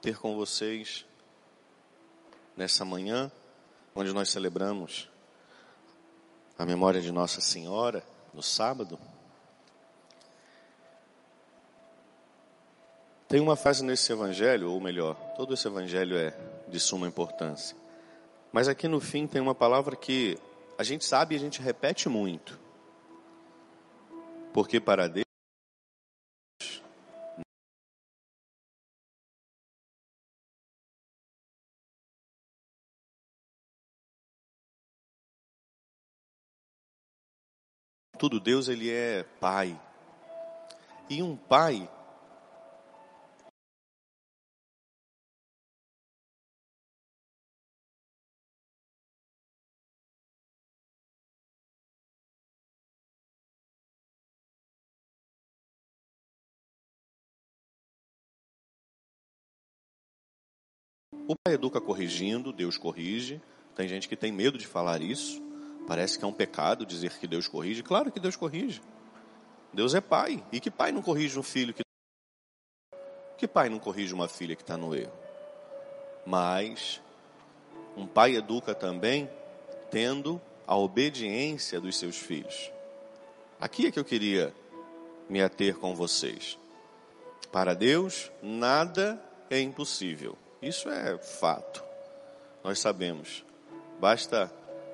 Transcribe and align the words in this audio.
ter 0.00 0.18
com 0.18 0.36
vocês 0.36 1.04
nessa 2.56 2.84
manhã, 2.84 3.30
onde 3.94 4.12
nós 4.12 4.28
celebramos 4.28 5.08
a 6.58 6.64
memória 6.64 7.00
de 7.00 7.12
Nossa 7.12 7.40
Senhora 7.40 8.02
no 8.32 8.42
sábado. 8.42 8.98
Tem 13.28 13.40
uma 13.40 13.56
frase 13.56 13.84
nesse 13.84 14.12
evangelho, 14.12 14.72
ou 14.72 14.80
melhor, 14.80 15.14
todo 15.36 15.54
esse 15.54 15.68
evangelho 15.68 16.16
é 16.16 16.34
de 16.68 16.80
suma 16.80 17.06
importância. 17.06 17.76
Mas 18.52 18.68
aqui 18.68 18.88
no 18.88 19.00
fim 19.00 19.26
tem 19.26 19.40
uma 19.40 19.54
palavra 19.54 19.94
que 19.94 20.38
a 20.78 20.82
gente 20.82 21.04
sabe 21.04 21.34
e 21.34 21.36
a 21.36 21.40
gente 21.40 21.60
repete 21.60 22.08
muito. 22.08 22.58
Porque 24.52 24.80
para 24.80 25.06
Deus 25.06 25.27
tudo 38.18 38.40
Deus 38.40 38.68
ele 38.68 38.90
é 38.90 39.24
pai. 39.40 39.80
E 41.08 41.22
um 41.22 41.36
pai 41.36 41.88
O 61.28 61.36
pai 61.36 61.52
educa 61.52 61.78
corrigindo, 61.78 62.54
Deus 62.54 62.78
corrige. 62.78 63.38
Tem 63.76 63.86
gente 63.86 64.08
que 64.08 64.16
tem 64.16 64.32
medo 64.32 64.56
de 64.56 64.66
falar 64.66 65.02
isso. 65.02 65.47
Parece 65.88 66.18
que 66.18 66.24
é 66.24 66.28
um 66.28 66.32
pecado 66.34 66.84
dizer 66.84 67.18
que 67.18 67.26
Deus 67.26 67.48
corrige. 67.48 67.82
Claro 67.82 68.12
que 68.12 68.20
Deus 68.20 68.36
corrige. 68.36 68.82
Deus 69.72 69.94
é 69.94 70.02
pai. 70.02 70.44
E 70.52 70.60
que 70.60 70.70
pai 70.70 70.92
não 70.92 71.00
corrige 71.00 71.38
um 71.38 71.42
filho 71.42 71.72
que. 71.72 71.82
Que 73.38 73.48
pai 73.48 73.70
não 73.70 73.78
corrige 73.78 74.12
uma 74.12 74.28
filha 74.28 74.54
que 74.54 74.60
está 74.60 74.76
no 74.76 74.94
erro? 74.94 75.12
Mas 76.26 77.00
um 77.96 78.06
pai 78.06 78.36
educa 78.36 78.74
também 78.74 79.30
tendo 79.90 80.38
a 80.66 80.76
obediência 80.76 81.80
dos 81.80 81.98
seus 81.98 82.18
filhos. 82.18 82.70
Aqui 83.58 83.86
é 83.86 83.90
que 83.90 83.98
eu 83.98 84.04
queria 84.04 84.54
me 85.26 85.42
ater 85.42 85.74
com 85.78 85.94
vocês. 85.94 86.58
Para 87.50 87.72
Deus, 87.72 88.30
nada 88.42 89.18
é 89.48 89.58
impossível. 89.58 90.36
Isso 90.60 90.90
é 90.90 91.16
fato. 91.16 91.82
Nós 92.62 92.78
sabemos. 92.78 93.42
Basta 93.98 94.52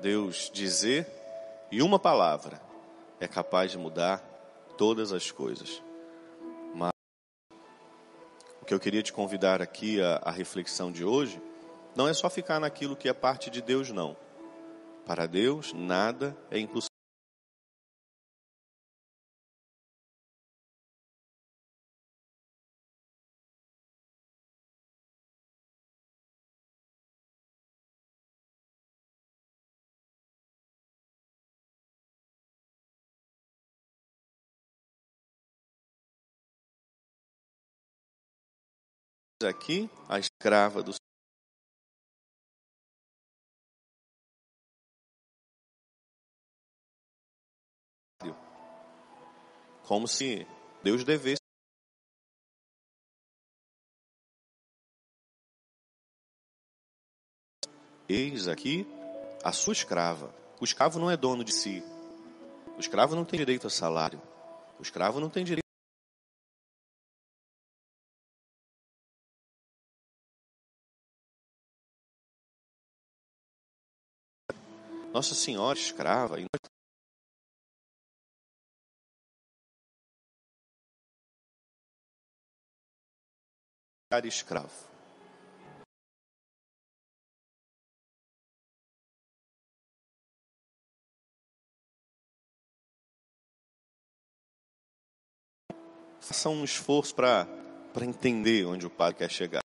Deus 0.00 0.50
dizer 0.52 1.06
e 1.70 1.82
uma 1.82 1.98
palavra 1.98 2.60
é 3.18 3.26
capaz 3.26 3.70
de 3.70 3.78
mudar 3.78 4.18
todas 4.76 5.12
as 5.12 5.30
coisas. 5.30 5.82
Mas 6.74 6.92
o 8.60 8.64
que 8.64 8.74
eu 8.74 8.80
queria 8.80 9.02
te 9.02 9.12
convidar 9.12 9.60
aqui 9.62 10.00
a, 10.00 10.20
a 10.24 10.30
reflexão 10.30 10.92
de 10.92 11.04
hoje 11.04 11.40
não 11.94 12.06
é 12.06 12.12
só 12.12 12.28
ficar 12.28 12.60
naquilo 12.60 12.96
que 12.96 13.08
é 13.08 13.12
parte 13.12 13.48
de 13.50 13.62
Deus, 13.62 13.90
não. 13.90 14.16
Para 15.06 15.26
Deus, 15.26 15.72
nada 15.72 16.36
é 16.50 16.58
impossível. 16.58 16.95
Aqui 39.44 39.90
a 40.08 40.18
escrava 40.18 40.82
do 40.82 40.94
como 49.86 50.08
se 50.08 50.46
Deus 50.82 51.04
devesse 51.04 51.40
Eis 58.08 58.46
aqui 58.46 58.86
a 59.44 59.52
sua 59.52 59.72
escrava. 59.72 60.32
O 60.60 60.64
escravo 60.64 60.98
não 60.98 61.10
é 61.10 61.16
dono 61.16 61.42
de 61.44 61.52
si. 61.52 61.82
O 62.76 62.80
escravo 62.80 63.16
não 63.16 63.24
tem 63.24 63.36
direito 63.36 63.66
a 63.66 63.70
salário. 63.70 64.22
O 64.78 64.82
escravo 64.82 65.18
não 65.18 65.28
tem 65.28 65.44
direito 65.44 65.65
Nossa 75.16 75.34
Senhora 75.34 75.78
escrava. 75.78 76.38
E 76.38 76.44
nós 84.12 84.24
escravo. 84.26 84.68
Faça 96.20 96.50
um 96.50 96.62
esforço 96.62 97.14
para 97.14 97.46
entender 98.02 98.66
onde 98.66 98.86
o 98.86 98.90
Pai 98.90 99.14
quer 99.14 99.30
chegar. 99.30 99.65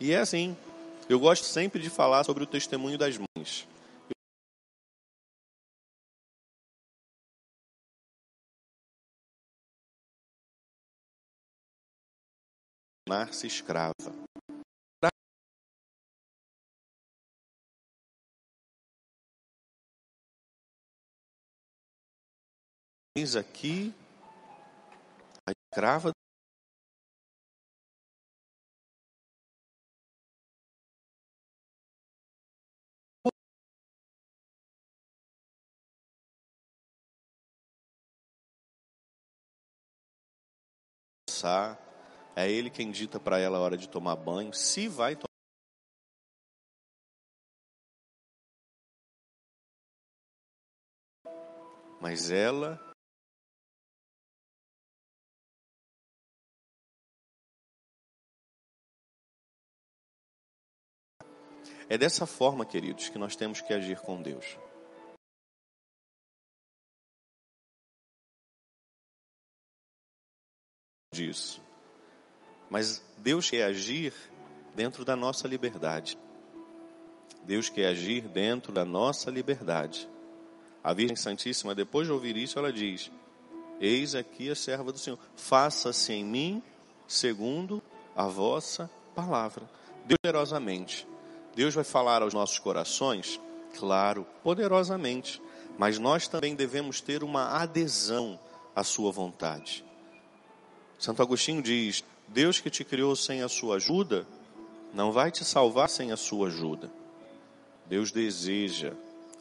E 0.00 0.12
é 0.12 0.18
assim. 0.18 0.56
Eu 1.08 1.18
gosto 1.18 1.44
sempre 1.44 1.82
de 1.82 1.90
falar 1.90 2.22
sobre 2.22 2.44
o 2.44 2.46
testemunho 2.46 2.96
das 2.96 3.16
mães. 3.16 3.66
Tornar-se 13.06 13.46
escrava. 13.46 13.94
Eis 23.16 23.34
aqui 23.34 23.92
a 25.44 25.50
escrava 25.50 26.12
é 42.34 42.50
ele 42.50 42.70
quem 42.70 42.90
dita 42.90 43.20
para 43.20 43.38
ela 43.38 43.58
a 43.58 43.60
hora 43.60 43.76
de 43.76 43.88
tomar 43.88 44.16
banho, 44.16 44.52
se 44.52 44.88
vai 44.88 45.14
tomar. 45.14 45.28
Mas 52.00 52.30
ela 52.30 52.80
É 61.90 61.96
dessa 61.96 62.26
forma, 62.26 62.66
queridos, 62.66 63.08
que 63.08 63.16
nós 63.18 63.34
temos 63.34 63.62
que 63.62 63.72
agir 63.72 63.98
com 64.00 64.20
Deus. 64.20 64.58
Disso. 71.18 71.60
Mas 72.70 73.02
Deus 73.18 73.50
quer 73.50 73.64
agir 73.64 74.12
dentro 74.74 75.04
da 75.04 75.16
nossa 75.16 75.48
liberdade. 75.48 76.18
Deus 77.44 77.68
quer 77.68 77.88
agir 77.88 78.22
dentro 78.28 78.72
da 78.72 78.84
nossa 78.84 79.30
liberdade. 79.30 80.08
A 80.82 80.92
Virgem 80.92 81.16
Santíssima, 81.16 81.74
depois 81.74 82.06
de 82.06 82.12
ouvir 82.12 82.36
isso, 82.36 82.58
ela 82.58 82.72
diz: 82.72 83.10
Eis 83.80 84.14
aqui 84.14 84.50
a 84.50 84.54
serva 84.54 84.92
do 84.92 84.98
Senhor, 84.98 85.18
faça-se 85.34 86.12
em 86.12 86.24
mim 86.24 86.62
segundo 87.06 87.82
a 88.14 88.26
vossa 88.26 88.88
palavra. 89.14 89.68
Poderosamente. 90.06 91.06
Deus 91.54 91.74
vai 91.74 91.84
falar 91.84 92.22
aos 92.22 92.32
nossos 92.32 92.58
corações? 92.58 93.40
Claro, 93.78 94.26
poderosamente. 94.42 95.42
Mas 95.76 95.98
nós 95.98 96.28
também 96.28 96.54
devemos 96.54 97.00
ter 97.00 97.24
uma 97.24 97.60
adesão 97.60 98.38
a 98.74 98.84
sua 98.84 99.10
vontade. 99.10 99.84
Santo 100.98 101.22
Agostinho 101.22 101.62
diz: 101.62 102.04
Deus 102.26 102.60
que 102.60 102.70
te 102.70 102.84
criou 102.84 103.14
sem 103.14 103.42
a 103.42 103.48
sua 103.48 103.76
ajuda, 103.76 104.26
não 104.92 105.12
vai 105.12 105.30
te 105.30 105.44
salvar 105.44 105.88
sem 105.88 106.10
a 106.10 106.16
sua 106.16 106.48
ajuda. 106.48 106.90
Deus 107.86 108.10
deseja 108.10 108.92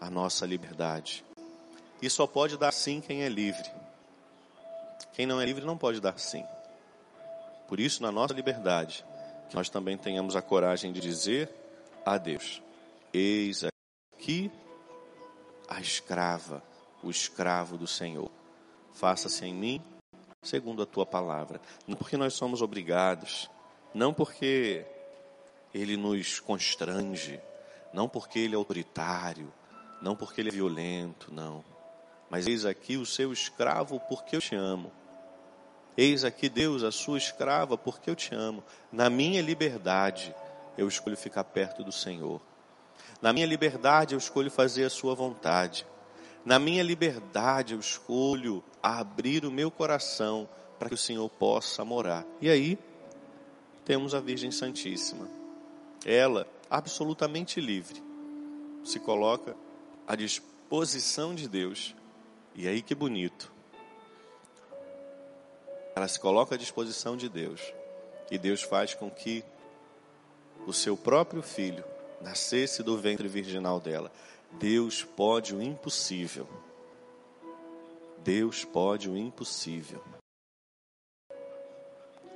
a 0.00 0.10
nossa 0.10 0.46
liberdade. 0.46 1.24
E 2.00 2.10
só 2.10 2.26
pode 2.26 2.56
dar 2.56 2.72
sim 2.72 3.00
quem 3.00 3.22
é 3.22 3.28
livre. 3.28 3.70
Quem 5.12 5.26
não 5.26 5.40
é 5.40 5.44
livre 5.44 5.64
não 5.64 5.76
pode 5.76 6.00
dar 6.00 6.18
sim. 6.18 6.44
Por 7.68 7.78
isso, 7.78 8.02
na 8.02 8.10
nossa 8.10 8.34
liberdade, 8.34 9.04
que 9.48 9.54
nós 9.54 9.68
também 9.68 9.96
tenhamos 9.96 10.34
a 10.34 10.42
coragem 10.42 10.92
de 10.92 11.00
dizer 11.00 11.48
a 12.04 12.16
Deus: 12.16 12.62
Eis 13.12 13.62
aqui 14.16 14.50
a 15.68 15.80
escrava, 15.80 16.62
o 17.02 17.10
escravo 17.10 17.76
do 17.76 17.86
Senhor. 17.86 18.30
Faça-se 18.92 19.44
em 19.44 19.54
mim 19.54 19.82
segundo 20.42 20.82
a 20.82 20.86
tua 20.86 21.06
palavra. 21.06 21.60
Não 21.86 21.96
porque 21.96 22.16
nós 22.16 22.34
somos 22.34 22.60
obrigados, 22.60 23.48
não 23.94 24.12
porque 24.12 24.84
ele 25.72 25.96
nos 25.96 26.40
constrange, 26.40 27.40
não 27.92 28.08
porque 28.08 28.40
ele 28.40 28.54
é 28.54 28.56
autoritário, 28.56 29.52
não 30.00 30.16
porque 30.16 30.40
ele 30.40 30.48
é 30.48 30.52
violento, 30.52 31.32
não. 31.32 31.64
Mas 32.28 32.46
eis 32.46 32.64
aqui 32.64 32.96
o 32.96 33.06
seu 33.06 33.32
escravo 33.32 34.00
porque 34.08 34.34
eu 34.34 34.40
te 34.40 34.56
amo. 34.56 34.90
Eis 35.96 36.24
aqui 36.24 36.48
Deus, 36.48 36.82
a 36.82 36.90
sua 36.90 37.18
escrava, 37.18 37.76
porque 37.76 38.08
eu 38.08 38.16
te 38.16 38.34
amo. 38.34 38.64
Na 38.90 39.10
minha 39.10 39.42
liberdade, 39.42 40.34
eu 40.76 40.88
escolho 40.88 41.16
ficar 41.16 41.44
perto 41.44 41.84
do 41.84 41.92
Senhor. 41.92 42.40
Na 43.20 43.32
minha 43.32 43.46
liberdade, 43.46 44.14
eu 44.14 44.18
escolho 44.18 44.50
fazer 44.50 44.84
a 44.84 44.90
sua 44.90 45.14
vontade. 45.14 45.86
Na 46.44 46.58
minha 46.58 46.82
liberdade, 46.82 47.74
eu 47.74 47.80
escolho 47.80 48.64
abrir 48.82 49.44
o 49.44 49.50
meu 49.50 49.70
coração 49.70 50.48
para 50.78 50.88
que 50.88 50.94
o 50.94 50.98
Senhor 50.98 51.28
possa 51.28 51.84
morar. 51.84 52.26
E 52.40 52.50
aí, 52.50 52.78
temos 53.84 54.14
a 54.14 54.20
Virgem 54.20 54.50
Santíssima. 54.50 55.28
Ela, 56.04 56.46
absolutamente 56.68 57.60
livre, 57.60 58.02
se 58.84 58.98
coloca 58.98 59.56
à 60.06 60.16
disposição 60.16 61.34
de 61.34 61.48
Deus. 61.48 61.94
E 62.54 62.66
aí 62.66 62.82
que 62.82 62.94
bonito. 62.94 63.52
Ela 65.94 66.08
se 66.08 66.18
coloca 66.18 66.56
à 66.56 66.58
disposição 66.58 67.16
de 67.16 67.28
Deus. 67.28 67.60
E 68.30 68.38
Deus 68.38 68.62
faz 68.62 68.94
com 68.94 69.08
que 69.10 69.44
o 70.66 70.72
seu 70.72 70.96
próprio 70.96 71.42
filho 71.42 71.84
nascesse 72.20 72.82
do 72.82 72.96
ventre 72.96 73.28
virginal 73.28 73.78
dela. 73.78 74.10
Deus 74.58 75.02
pode 75.02 75.54
o 75.54 75.62
impossível. 75.62 76.46
Deus 78.18 78.64
pode 78.64 79.10
o 79.10 79.16
impossível. 79.16 80.02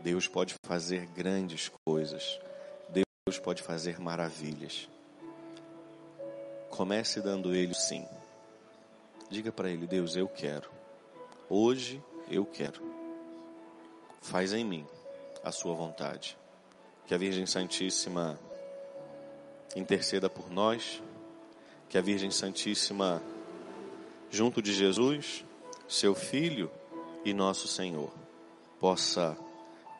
Deus 0.00 0.26
pode 0.28 0.54
fazer 0.64 1.06
grandes 1.06 1.70
coisas. 1.84 2.40
Deus 2.88 3.38
pode 3.38 3.62
fazer 3.62 4.00
maravilhas. 4.00 4.88
Comece 6.70 7.20
dando 7.20 7.54
ele 7.54 7.74
sim. 7.74 8.06
Diga 9.28 9.50
para 9.50 9.70
ele: 9.70 9.86
Deus, 9.86 10.16
eu 10.16 10.28
quero. 10.28 10.70
Hoje 11.48 12.02
eu 12.28 12.44
quero. 12.44 12.82
Faz 14.20 14.52
em 14.52 14.64
mim 14.64 14.86
a 15.42 15.50
sua 15.50 15.74
vontade. 15.74 16.36
Que 17.06 17.14
a 17.14 17.18
Virgem 17.18 17.46
Santíssima 17.46 18.38
interceda 19.74 20.28
por 20.30 20.50
nós 20.50 21.02
que 21.92 21.98
a 21.98 22.00
Virgem 22.00 22.30
Santíssima, 22.30 23.22
junto 24.30 24.62
de 24.62 24.72
Jesus, 24.72 25.44
seu 25.86 26.14
Filho 26.14 26.70
e 27.22 27.34
nosso 27.34 27.68
Senhor, 27.68 28.10
possa 28.80 29.36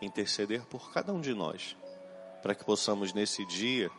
interceder 0.00 0.62
por 0.62 0.90
cada 0.90 1.12
um 1.12 1.20
de 1.20 1.34
nós, 1.34 1.76
para 2.42 2.54
que 2.54 2.64
possamos 2.64 3.12
nesse 3.12 3.44
dia 3.44 3.90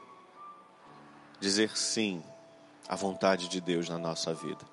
dizer 1.40 1.78
sim 1.78 2.24
à 2.90 2.96
vontade 2.96 3.48
de 3.48 3.62
Deus 3.62 3.88
na 3.88 4.00
nossa 4.00 4.34
vida. 4.34 4.66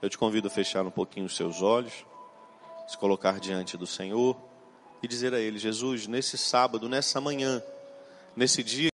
Eu 0.00 0.08
te 0.08 0.16
convido 0.16 0.48
a 0.48 0.50
fechar 0.50 0.86
um 0.86 0.90
pouquinho 0.90 1.26
os 1.26 1.36
seus 1.36 1.60
olhos, 1.60 2.06
se 2.86 2.96
colocar 2.96 3.38
diante 3.38 3.76
do 3.76 3.86
Senhor 3.86 4.34
e 5.02 5.06
dizer 5.06 5.34
a 5.34 5.38
Ele: 5.38 5.58
Jesus, 5.58 6.06
nesse 6.06 6.38
sábado, 6.38 6.88
nessa 6.88 7.20
manhã, 7.20 7.62
nesse 8.34 8.62
dia, 8.64 8.88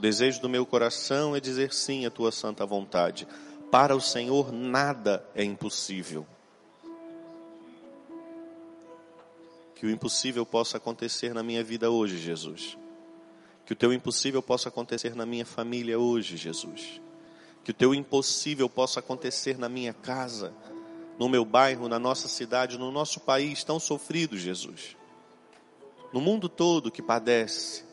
o 0.00 0.08
desejo 0.10 0.40
do 0.40 0.48
meu 0.48 0.64
coração 0.64 1.36
é 1.36 1.40
dizer 1.40 1.74
sim 1.74 2.06
à 2.06 2.10
tua 2.10 2.32
santa 2.32 2.64
vontade. 2.64 3.28
Para 3.70 3.94
o 3.94 4.00
Senhor 4.00 4.50
nada 4.50 5.22
é 5.34 5.44
impossível. 5.44 6.26
Que 9.74 9.84
o 9.84 9.90
impossível 9.90 10.46
possa 10.46 10.78
acontecer 10.78 11.34
na 11.34 11.42
minha 11.42 11.62
vida 11.62 11.90
hoje, 11.90 12.16
Jesus. 12.16 12.78
Que 13.66 13.74
o 13.74 13.76
teu 13.76 13.92
impossível 13.92 14.42
possa 14.42 14.70
acontecer 14.70 15.14
na 15.14 15.26
minha 15.26 15.44
família 15.44 15.98
hoje, 15.98 16.34
Jesus. 16.34 16.98
Que 17.62 17.70
o 17.70 17.74
teu 17.74 17.94
impossível 17.94 18.70
possa 18.70 19.00
acontecer 19.00 19.58
na 19.58 19.68
minha 19.68 19.92
casa, 19.92 20.54
no 21.18 21.28
meu 21.28 21.44
bairro, 21.44 21.90
na 21.90 21.98
nossa 21.98 22.26
cidade, 22.26 22.78
no 22.78 22.90
nosso 22.90 23.20
país 23.20 23.62
tão 23.64 23.78
sofrido, 23.78 24.38
Jesus. 24.38 24.96
No 26.10 26.22
mundo 26.22 26.48
todo 26.48 26.90
que 26.90 27.02
padece 27.02 27.89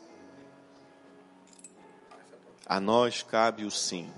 a 2.68 2.82
nós 2.82 3.24
cabe 3.24 3.64
o 3.64 3.72
sim. 3.72 4.12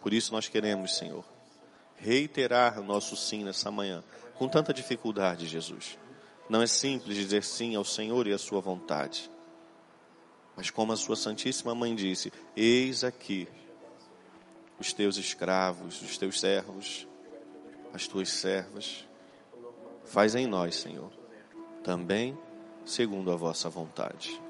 Por 0.00 0.14
isso 0.14 0.32
nós 0.32 0.48
queremos, 0.48 0.96
Senhor, 0.96 1.24
reiterar 1.96 2.78
o 2.78 2.84
nosso 2.84 3.16
sim 3.16 3.42
nessa 3.42 3.70
manhã, 3.70 4.04
com 4.36 4.48
tanta 4.48 4.72
dificuldade, 4.72 5.46
Jesus. 5.46 5.98
Não 6.48 6.62
é 6.62 6.66
simples 6.66 7.16
dizer 7.16 7.42
sim 7.42 7.74
ao 7.74 7.84
Senhor 7.84 8.28
e 8.28 8.32
à 8.32 8.38
sua 8.38 8.60
vontade. 8.60 9.28
Mas 10.56 10.70
como 10.70 10.92
a 10.92 10.96
sua 10.96 11.16
Santíssima 11.16 11.74
Mãe 11.74 11.94
disse, 11.94 12.32
eis 12.56 13.02
aqui 13.02 13.48
os 14.78 14.92
teus 14.92 15.16
escravos, 15.16 16.00
os 16.00 16.16
teus 16.16 16.38
servos, 16.38 17.08
as 17.92 18.06
tuas 18.06 18.28
servas. 18.28 19.04
Faz 20.04 20.36
em 20.36 20.46
nós, 20.46 20.76
Senhor, 20.76 21.12
também 21.82 22.38
segundo 22.84 23.32
a 23.32 23.36
vossa 23.36 23.68
vontade. 23.68 24.40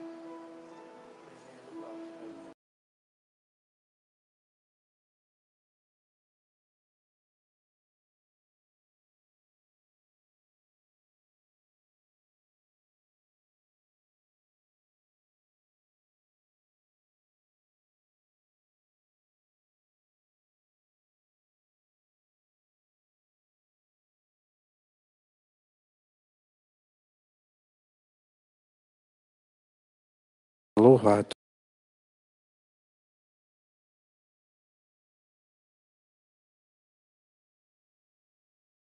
va 31.02 31.37